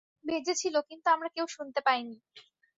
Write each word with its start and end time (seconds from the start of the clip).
বেজেছিল, 0.25 0.75
কিন্তু 0.89 1.07
আমরা 1.09 1.29
কেউ 1.35 1.45
শুনতে 1.47 1.79
পাইনি। 1.81 2.15